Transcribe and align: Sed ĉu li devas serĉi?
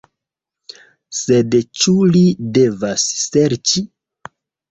Sed 1.17 1.57
ĉu 1.81 1.93
li 2.15 2.23
devas 2.57 3.05
serĉi? 3.27 3.87